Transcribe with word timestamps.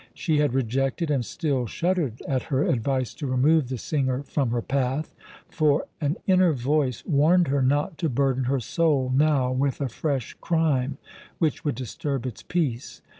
She 0.15 0.39
had 0.39 0.55
rejected 0.55 1.11
and 1.11 1.23
still 1.23 1.67
shuddered 1.67 2.23
at 2.27 2.41
her 2.49 2.63
advice 2.63 3.13
to 3.13 3.27
remove 3.27 3.69
the 3.69 3.77
singer 3.77 4.23
from 4.23 4.49
her 4.49 4.63
path; 4.63 5.13
for 5.47 5.85
an 6.01 6.17
inner 6.25 6.53
voice 6.53 7.05
warned 7.05 7.49
her 7.49 7.61
not 7.61 7.99
to 7.99 8.09
burden 8.09 8.45
her 8.45 8.59
soul 8.59 9.11
now 9.15 9.51
with 9.51 9.79
a 9.79 9.89
fresh 9.89 10.33
crime, 10.41 10.97
which 11.37 11.63
would 11.63 11.75
disturb 11.75 12.25
its 12.25 12.41
peace. 12.41 13.03